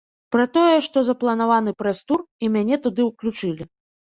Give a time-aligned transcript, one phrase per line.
[0.35, 3.63] Пра тое, што запланаваны прэс-тур і мяне туды ўключылі.